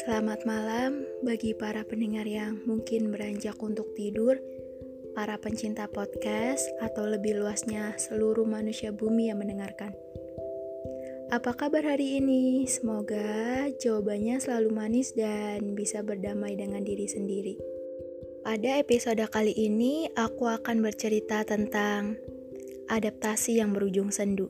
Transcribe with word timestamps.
Selamat 0.00 0.48
malam 0.48 1.04
bagi 1.20 1.52
para 1.52 1.84
pendengar 1.84 2.24
yang 2.24 2.64
mungkin 2.64 3.12
beranjak 3.12 3.60
untuk 3.60 3.92
tidur, 3.92 4.40
para 5.12 5.36
pencinta 5.36 5.92
podcast, 5.92 6.64
atau 6.80 7.04
lebih 7.04 7.36
luasnya 7.36 7.92
seluruh 8.00 8.48
manusia 8.48 8.96
bumi 8.96 9.28
yang 9.28 9.44
mendengarkan. 9.44 9.92
Apa 11.28 11.52
kabar 11.52 11.84
hari 11.84 12.16
ini? 12.16 12.64
Semoga 12.64 13.68
jawabannya 13.76 14.40
selalu 14.40 14.72
manis 14.72 15.12
dan 15.12 15.76
bisa 15.76 16.00
berdamai 16.00 16.56
dengan 16.56 16.80
diri 16.80 17.04
sendiri. 17.04 17.60
Pada 18.40 18.80
episode 18.80 19.20
kali 19.28 19.52
ini, 19.52 20.08
aku 20.16 20.48
akan 20.48 20.80
bercerita 20.80 21.44
tentang 21.44 22.16
adaptasi 22.88 23.60
yang 23.60 23.76
berujung 23.76 24.08
sendu. 24.08 24.48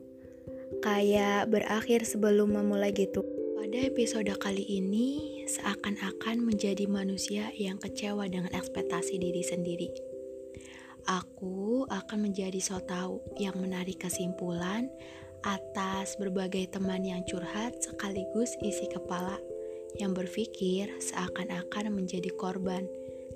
Kayak 0.79 1.51
berakhir 1.51 2.07
sebelum 2.07 2.55
memulai 2.55 2.95
gitu. 2.95 3.40
Pada 3.61 3.77
episode 3.77 4.33
kali 4.41 4.65
ini, 4.81 5.45
seakan-akan 5.45 6.41
menjadi 6.41 6.89
manusia 6.89 7.53
yang 7.53 7.77
kecewa 7.77 8.25
dengan 8.25 8.49
ekspektasi 8.57 9.21
diri 9.21 9.45
sendiri. 9.45 9.93
Aku 11.05 11.85
akan 11.85 12.25
menjadi 12.25 12.57
so 12.57 12.81
tau 12.81 13.21
yang 13.37 13.53
menarik 13.61 14.01
kesimpulan 14.01 14.89
atas 15.45 16.17
berbagai 16.17 16.73
teman 16.73 17.05
yang 17.05 17.21
curhat 17.21 17.77
sekaligus 17.85 18.49
isi 18.65 18.89
kepala 18.89 19.37
yang 20.01 20.17
berpikir 20.17 20.89
seakan-akan 20.97 21.93
menjadi 21.93 22.33
korban 22.33 22.89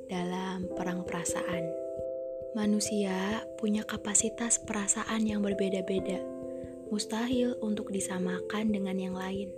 dalam 0.10 0.66
perang 0.74 1.06
perasaan. 1.06 1.70
Manusia 2.58 3.46
punya 3.62 3.86
kapasitas 3.86 4.58
perasaan 4.58 5.22
yang 5.30 5.46
berbeda-beda, 5.46 6.18
mustahil 6.90 7.62
untuk 7.62 7.94
disamakan 7.94 8.74
dengan 8.74 8.98
yang 8.98 9.14
lain 9.14 9.54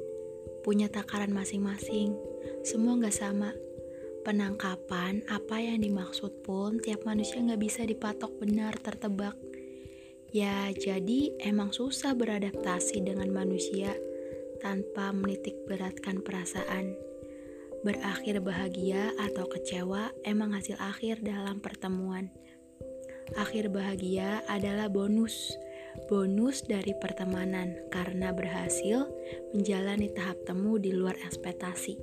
punya 0.67 0.91
takaran 0.91 1.31
masing-masing. 1.31 2.11
Semua 2.67 2.99
nggak 2.99 3.15
sama. 3.15 3.55
Penangkapan 4.27 5.23
apa 5.31 5.63
yang 5.63 5.79
dimaksud 5.79 6.43
pun 6.43 6.83
tiap 6.83 7.07
manusia 7.07 7.39
nggak 7.39 7.63
bisa 7.63 7.87
dipatok 7.87 8.35
benar 8.43 8.75
tertebak. 8.75 9.39
Ya, 10.35 10.67
jadi 10.75 11.31
emang 11.39 11.71
susah 11.71 12.11
beradaptasi 12.11 12.99
dengan 12.99 13.31
manusia 13.31 13.95
tanpa 14.59 15.15
menitik 15.15 15.55
beratkan 15.71 16.19
perasaan. 16.19 16.91
Berakhir 17.87 18.43
bahagia 18.43 19.15
atau 19.15 19.47
kecewa 19.47 20.11
emang 20.27 20.51
hasil 20.51 20.75
akhir 20.83 21.23
dalam 21.23 21.63
pertemuan. 21.63 22.27
Akhir 23.39 23.71
bahagia 23.71 24.43
adalah 24.51 24.91
bonus 24.91 25.55
bonus 26.05 26.61
dari 26.61 26.93
pertemanan 26.93 27.73
karena 27.89 28.29
berhasil 28.29 29.09
menjalani 29.57 30.13
tahap 30.13 30.37
temu 30.45 30.77
di 30.77 30.93
luar 30.93 31.17
ekspektasi. 31.25 31.97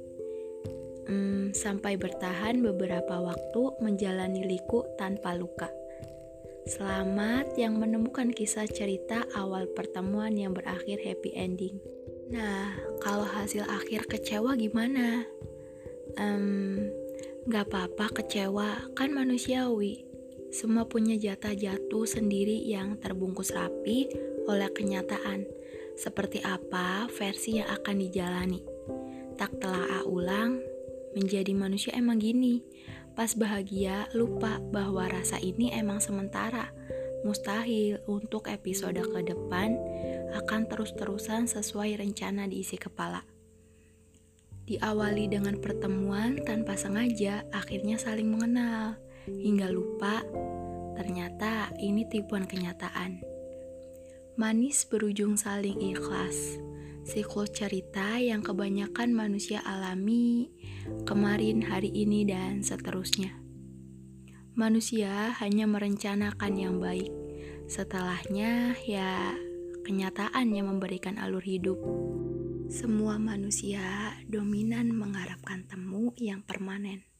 Hmm, 1.06 1.54
sampai 1.54 1.94
bertahan 1.94 2.58
beberapa 2.58 3.22
waktu 3.22 3.62
menjalani 3.78 4.42
liku 4.42 4.82
tanpa 4.98 5.38
luka. 5.38 5.70
Selamat 6.64 7.54
yang 7.60 7.76
menemukan 7.78 8.32
kisah 8.32 8.66
cerita 8.66 9.22
awal 9.36 9.68
pertemuan 9.70 10.32
yang 10.34 10.56
berakhir 10.56 10.96
happy 10.98 11.30
ending. 11.36 11.76
Nah, 12.32 12.72
kalau 13.04 13.28
hasil 13.28 13.68
akhir 13.68 14.08
kecewa 14.08 14.56
gimana? 14.56 15.28
Um, 16.16 16.88
gak 17.52 17.68
apa-apa 17.68 18.24
kecewa, 18.24 18.88
kan 18.96 19.12
manusiawi 19.12 20.03
semua 20.54 20.86
punya 20.86 21.18
jatah 21.18 21.50
jatuh 21.50 22.06
sendiri 22.06 22.62
yang 22.62 22.94
terbungkus 23.02 23.50
rapi 23.50 24.06
oleh 24.46 24.70
kenyataan. 24.70 25.42
Seperti 25.98 26.46
apa 26.46 27.10
versi 27.10 27.58
yang 27.58 27.66
akan 27.74 27.96
dijalani. 27.98 28.62
Tak 29.34 29.58
telah 29.58 30.06
ulang, 30.06 30.62
menjadi 31.18 31.50
manusia 31.58 31.90
emang 31.98 32.22
gini. 32.22 32.62
Pas 33.18 33.34
bahagia, 33.34 34.06
lupa 34.14 34.62
bahwa 34.70 35.10
rasa 35.10 35.42
ini 35.42 35.74
emang 35.74 35.98
sementara. 35.98 36.70
Mustahil 37.26 37.98
untuk 38.06 38.46
episode 38.46 39.02
ke 39.02 39.20
depan 39.26 39.74
akan 40.38 40.70
terus-terusan 40.70 41.50
sesuai 41.50 41.98
rencana 41.98 42.46
diisi 42.46 42.78
kepala. 42.78 43.26
Diawali 44.70 45.26
dengan 45.26 45.58
pertemuan 45.58 46.38
tanpa 46.46 46.78
sengaja, 46.78 47.42
akhirnya 47.50 47.98
saling 47.98 48.30
mengenal 48.30 49.03
hingga 49.28 49.68
lupa 49.72 50.24
ternyata 50.94 51.74
ini 51.80 52.06
tipuan 52.06 52.46
kenyataan. 52.46 53.20
Manis 54.34 54.82
berujung 54.90 55.38
saling 55.38 55.78
ikhlas. 55.94 56.58
Siklus 57.04 57.52
cerita 57.52 58.16
yang 58.16 58.40
kebanyakan 58.40 59.12
manusia 59.12 59.60
alami 59.60 60.48
kemarin, 61.04 61.60
hari 61.60 61.92
ini, 61.92 62.24
dan 62.24 62.64
seterusnya. 62.64 63.36
Manusia 64.56 65.36
hanya 65.38 65.68
merencanakan 65.68 66.52
yang 66.56 66.80
baik. 66.80 67.12
Setelahnya, 67.68 68.74
ya 68.88 69.36
kenyataan 69.84 70.48
yang 70.50 70.72
memberikan 70.72 71.20
alur 71.20 71.44
hidup. 71.44 71.76
Semua 72.72 73.20
manusia 73.20 74.16
dominan 74.26 74.90
mengharapkan 74.96 75.68
temu 75.68 76.10
yang 76.16 76.40
permanen. 76.40 77.13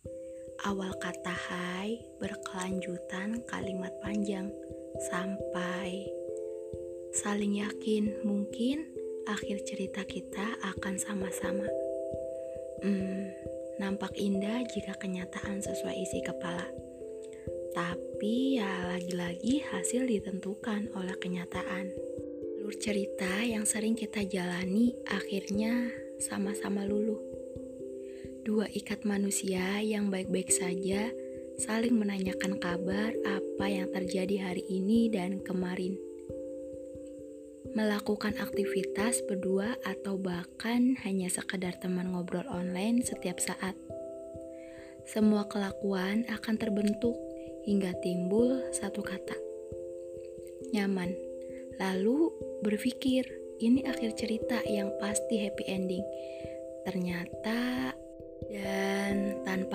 Awal 0.63 0.95
kata 1.03 1.35
hai 1.35 1.99
berkelanjutan 2.23 3.43
kalimat 3.51 3.91
panjang 3.99 4.55
sampai 5.11 6.07
saling 7.11 7.59
yakin 7.59 8.23
mungkin 8.23 8.87
akhir 9.27 9.67
cerita 9.67 10.07
kita 10.07 10.55
akan 10.63 10.95
sama-sama. 11.03 11.67
Hmm, 12.87 13.35
nampak 13.83 14.15
indah 14.15 14.63
jika 14.71 14.95
kenyataan 14.95 15.59
sesuai 15.59 15.99
isi 15.99 16.23
kepala. 16.23 16.71
Tapi 17.75 18.63
ya 18.63 18.95
lagi-lagi 18.95 19.67
hasil 19.67 20.07
ditentukan 20.07 20.95
oleh 20.95 21.19
kenyataan. 21.19 21.91
Lur 22.63 22.79
cerita 22.79 23.43
yang 23.43 23.67
sering 23.67 23.99
kita 23.99 24.23
jalani 24.23 24.95
akhirnya 25.11 25.91
sama-sama 26.23 26.87
luluh 26.87 27.44
dua 28.45 28.69
ikat 28.69 29.09
manusia 29.09 29.81
yang 29.81 30.13
baik-baik 30.13 30.53
saja 30.53 31.09
saling 31.57 31.97
menanyakan 31.97 32.61
kabar 32.61 33.17
apa 33.25 33.67
yang 33.73 33.89
terjadi 33.89 34.53
hari 34.53 34.61
ini 34.69 35.09
dan 35.09 35.41
kemarin. 35.41 35.97
Melakukan 37.73 38.37
aktivitas 38.37 39.25
berdua 39.25 39.81
atau 39.81 40.21
bahkan 40.21 40.93
hanya 41.09 41.33
sekedar 41.33 41.81
teman 41.81 42.13
ngobrol 42.13 42.45
online 42.53 43.01
setiap 43.01 43.41
saat. 43.41 43.73
Semua 45.09 45.49
kelakuan 45.49 46.29
akan 46.29 46.55
terbentuk 46.61 47.17
hingga 47.65 47.97
timbul 48.05 48.61
satu 48.77 49.01
kata. 49.01 49.41
Nyaman. 50.77 51.17
Lalu 51.81 52.29
berpikir, 52.61 53.25
ini 53.65 53.89
akhir 53.89 54.21
cerita 54.21 54.61
yang 54.69 54.93
pasti 55.01 55.41
happy 55.41 55.65
ending. 55.65 56.05
Ternyata 56.85 57.91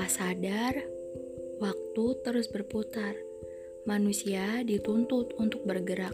sadar, 0.09 0.73
waktu 1.61 2.05
terus 2.25 2.49
berputar. 2.49 3.13
Manusia 3.87 4.65
dituntut 4.65 5.37
untuk 5.39 5.63
bergerak, 5.63 6.13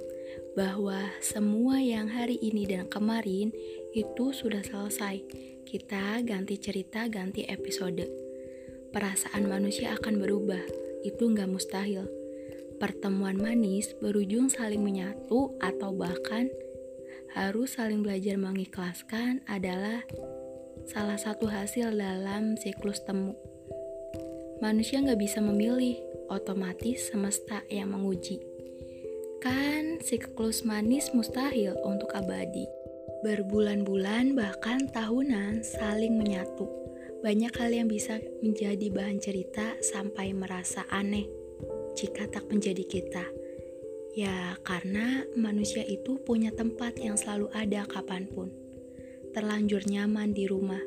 bahwa 0.54 1.12
semua 1.20 1.80
yang 1.80 2.08
hari 2.08 2.38
ini 2.40 2.68
dan 2.68 2.88
kemarin 2.88 3.50
itu 3.96 4.32
sudah 4.36 4.62
selesai. 4.62 5.24
Kita 5.66 6.22
ganti 6.22 6.60
cerita, 6.62 7.08
ganti 7.10 7.48
episode. 7.48 8.06
Perasaan 8.94 9.48
manusia 9.50 9.96
akan 9.98 10.22
berubah, 10.22 10.62
itu 11.04 11.24
nggak 11.26 11.52
mustahil. 11.52 12.08
Pertemuan 12.76 13.40
manis 13.40 13.96
berujung 14.04 14.52
saling 14.52 14.84
menyatu 14.84 15.56
atau 15.64 15.96
bahkan 15.96 16.52
harus 17.36 17.76
saling 17.76 18.04
belajar 18.04 18.36
mengikhlaskan 18.40 19.44
adalah 19.48 20.04
salah 20.88 21.20
satu 21.20 21.48
hasil 21.48 21.92
dalam 21.96 22.56
siklus 22.60 23.04
temu. 23.04 23.55
Manusia 24.64 25.04
nggak 25.04 25.20
bisa 25.20 25.40
memilih, 25.44 26.00
otomatis 26.32 27.12
semesta 27.12 27.64
yang 27.68 27.92
menguji. 27.92 28.40
Kan 29.44 30.00
siklus 30.00 30.64
manis 30.64 31.12
mustahil 31.12 31.76
untuk 31.84 32.16
abadi. 32.16 32.66
Berbulan-bulan 33.26 34.38
bahkan 34.38 34.88
tahunan 34.90 35.66
saling 35.66 36.16
menyatu. 36.16 36.70
Banyak 37.20 37.52
hal 37.58 37.72
yang 37.74 37.90
bisa 37.90 38.22
menjadi 38.40 38.88
bahan 38.94 39.18
cerita 39.18 39.76
sampai 39.82 40.32
merasa 40.32 40.86
aneh 40.94 41.26
jika 41.98 42.30
tak 42.30 42.48
menjadi 42.48 42.86
kita. 42.86 43.26
Ya, 44.16 44.56
karena 44.64 45.28
manusia 45.36 45.84
itu 45.84 46.22
punya 46.24 46.54
tempat 46.56 46.96
yang 47.02 47.20
selalu 47.20 47.52
ada 47.52 47.84
kapan 47.84 48.30
pun 48.32 48.66
terlanjur 49.36 49.84
nyaman 49.84 50.32
di 50.32 50.48
rumah, 50.48 50.80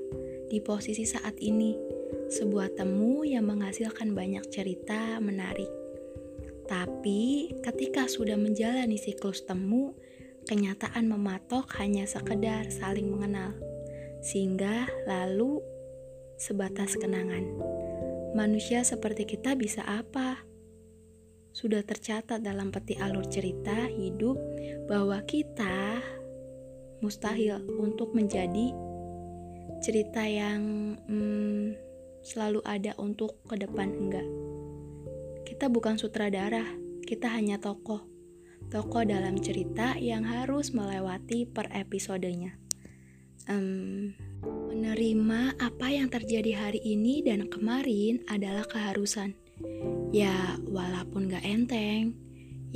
di 0.49 0.57
posisi 0.65 1.05
saat 1.05 1.37
ini, 1.37 1.77
sebuah 2.29 2.77
temu 2.77 3.25
yang 3.25 3.49
menghasilkan 3.49 4.13
banyak 4.13 4.45
cerita 4.53 5.17
menarik. 5.19 5.69
Tapi 6.69 7.57
ketika 7.65 8.05
sudah 8.05 8.37
menjalani 8.37 9.01
siklus 9.01 9.49
temu, 9.49 9.97
kenyataan 10.45 11.09
mematok 11.09 11.65
hanya 11.81 12.05
sekedar 12.05 12.69
saling 12.69 13.09
mengenal. 13.09 13.57
Sehingga 14.21 14.85
lalu 15.09 15.65
sebatas 16.37 17.01
kenangan. 17.01 17.49
Manusia 18.37 18.85
seperti 18.85 19.25
kita 19.25 19.57
bisa 19.57 19.81
apa? 19.89 20.45
Sudah 21.57 21.81
tercatat 21.81 22.45
dalam 22.45 22.69
peti 22.69 23.01
alur 23.01 23.25
cerita 23.25 23.89
hidup 23.89 24.37
bahwa 24.85 25.25
kita 25.25 26.05
mustahil 27.01 27.65
untuk 27.81 28.13
menjadi 28.13 28.77
cerita 29.81 30.27
yang 30.29 30.95
hmm, 31.09 31.88
selalu 32.29 32.61
ada 32.69 32.93
untuk 33.01 33.41
ke 33.49 33.57
depan 33.57 33.89
enggak. 33.89 34.29
Kita 35.49 35.73
bukan 35.73 35.97
sutradara, 35.97 36.61
kita 37.09 37.33
hanya 37.33 37.57
tokoh. 37.57 38.05
Tokoh 38.69 39.01
dalam 39.09 39.41
cerita 39.41 39.97
yang 39.97 40.29
harus 40.29 40.77
melewati 40.77 41.49
per 41.49 41.73
episodenya. 41.73 42.53
Um, 43.49 44.13
menerima 44.45 45.57
apa 45.57 45.89
yang 45.89 46.13
terjadi 46.13 46.69
hari 46.69 46.85
ini 46.85 47.25
dan 47.25 47.49
kemarin 47.49 48.21
adalah 48.29 48.69
keharusan. 48.69 49.33
Ya, 50.13 50.61
walaupun 50.69 51.33
gak 51.33 51.49
enteng, 51.49 52.13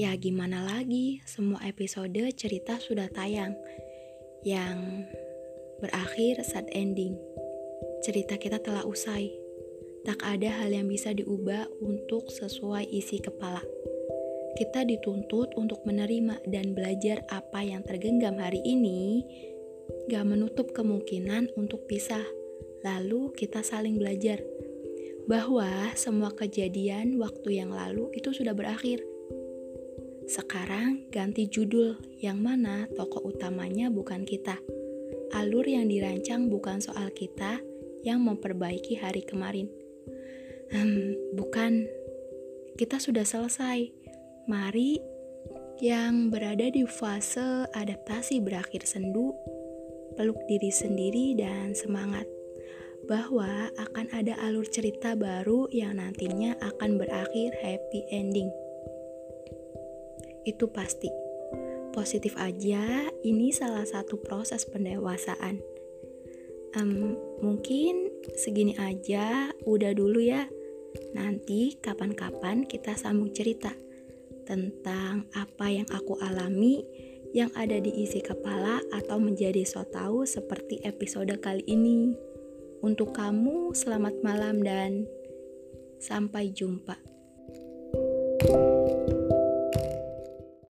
ya 0.00 0.16
gimana 0.16 0.64
lagi, 0.64 1.20
semua 1.28 1.60
episode 1.68 2.24
cerita 2.32 2.80
sudah 2.80 3.12
tayang 3.12 3.52
yang 4.48 5.04
berakhir 5.78 6.40
saat 6.40 6.72
ending. 6.72 7.20
Cerita 8.00 8.40
kita 8.40 8.58
telah 8.58 8.88
usai. 8.88 9.41
Tak 10.02 10.18
ada 10.18 10.50
hal 10.62 10.74
yang 10.74 10.90
bisa 10.90 11.14
diubah 11.14 11.70
untuk 11.78 12.26
sesuai 12.26 12.90
isi 12.90 13.22
kepala. 13.22 13.62
Kita 14.58 14.82
dituntut 14.82 15.54
untuk 15.54 15.86
menerima 15.86 16.42
dan 16.50 16.74
belajar 16.74 17.22
apa 17.30 17.62
yang 17.62 17.86
tergenggam 17.86 18.36
hari 18.36 18.60
ini 18.66 19.22
gak 20.10 20.26
menutup 20.26 20.74
kemungkinan 20.74 21.54
untuk 21.54 21.86
pisah. 21.86 22.26
Lalu 22.82 23.30
kita 23.32 23.62
saling 23.62 23.96
belajar 23.96 24.42
bahwa 25.30 25.94
semua 25.94 26.34
kejadian 26.34 27.16
waktu 27.22 27.62
yang 27.62 27.70
lalu 27.70 28.10
itu 28.18 28.34
sudah 28.34 28.52
berakhir. 28.52 29.06
Sekarang 30.26 31.06
ganti 31.14 31.46
judul 31.46 31.98
yang 32.18 32.42
mana 32.42 32.90
tokoh 32.94 33.22
utamanya 33.30 33.86
bukan 33.90 34.26
kita. 34.26 34.58
Alur 35.32 35.64
yang 35.64 35.88
dirancang 35.88 36.50
bukan 36.50 36.82
soal 36.82 37.10
kita 37.14 37.62
yang 38.02 38.22
memperbaiki 38.26 38.98
hari 38.98 39.22
kemarin. 39.22 39.70
Hmm, 40.70 41.18
bukan. 41.34 41.88
Kita 42.78 43.02
sudah 43.02 43.26
selesai. 43.26 43.90
Mari 44.46 45.00
yang 45.82 46.30
berada 46.30 46.70
di 46.70 46.86
fase 46.86 47.66
adaptasi 47.74 48.38
berakhir 48.38 48.86
sendu 48.86 49.34
peluk 50.14 50.38
diri 50.46 50.70
sendiri 50.70 51.34
dan 51.34 51.72
semangat 51.72 52.28
bahwa 53.10 53.72
akan 53.74 54.06
ada 54.14 54.38
alur 54.46 54.62
cerita 54.68 55.18
baru 55.18 55.66
yang 55.74 55.98
nantinya 55.98 56.54
akan 56.62 57.00
berakhir 57.00 57.50
happy 57.58 58.06
ending. 58.14 58.46
Itu 60.46 60.70
pasti. 60.70 61.10
Positif 61.92 62.38
aja, 62.40 63.10
ini 63.20 63.52
salah 63.52 63.84
satu 63.84 64.16
proses 64.22 64.64
pendewasaan. 64.64 65.60
Um, 66.72 67.20
mungkin 67.44 68.08
segini 68.38 68.76
aja, 68.78 69.50
udah 69.66 69.92
dulu 69.92 70.22
ya. 70.22 70.46
Nanti 71.16 71.76
kapan-kapan 71.80 72.68
kita 72.68 72.96
sambung 72.96 73.32
cerita 73.32 73.72
tentang 74.44 75.28
apa 75.32 75.66
yang 75.70 75.88
aku 75.88 76.18
alami 76.20 76.84
yang 77.32 77.48
ada 77.56 77.80
di 77.80 78.04
isi 78.04 78.20
kepala 78.20 78.84
atau 78.92 79.16
menjadi 79.16 79.64
so 79.64 79.84
tau 79.88 80.28
seperti 80.28 80.84
episode 80.84 81.32
kali 81.40 81.64
ini. 81.64 82.12
Untuk 82.82 83.14
kamu, 83.14 83.72
selamat 83.72 84.20
malam 84.20 84.60
dan 84.60 85.06
sampai 86.02 86.50
jumpa. 86.50 87.11